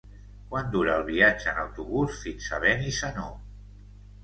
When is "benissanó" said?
2.67-3.29